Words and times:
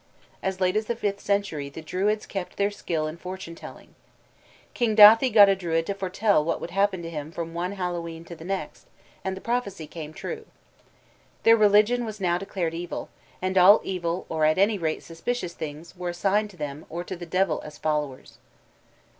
As 0.41 0.59
late 0.59 0.75
as 0.75 0.87
the 0.87 0.95
fifth 0.95 1.19
century 1.19 1.69
the 1.69 1.83
Druids 1.83 2.25
kept 2.25 2.57
their 2.57 2.71
skill 2.71 3.05
in 3.05 3.17
fortune 3.17 3.53
telling. 3.53 3.93
King 4.73 4.95
Dathi 4.95 5.31
got 5.31 5.47
a 5.47 5.55
Druid 5.55 5.85
to 5.85 5.93
foretell 5.93 6.43
what 6.43 6.59
would 6.59 6.71
happen 6.71 7.03
to 7.03 7.09
him 7.11 7.31
from 7.31 7.53
one 7.53 7.73
Hallowe'en 7.73 8.25
to 8.25 8.35
the 8.35 8.43
next, 8.43 8.87
and 9.23 9.37
the 9.37 9.41
prophecy 9.41 9.85
came 9.85 10.11
true. 10.11 10.47
Their 11.43 11.55
religion 11.55 12.03
was 12.03 12.19
now 12.19 12.39
declared 12.39 12.73
evil, 12.73 13.09
and 13.43 13.59
all 13.59 13.79
evil 13.83 14.25
or 14.27 14.43
at 14.43 14.57
any 14.57 14.79
rate 14.79 15.03
suspicious 15.03 15.53
beings 15.53 15.95
were 15.95 16.09
assigned 16.09 16.49
to 16.49 16.57
them 16.57 16.87
or 16.89 17.03
to 17.03 17.15
the 17.15 17.27
devil 17.27 17.61
as 17.63 17.77
followers. 17.77 18.39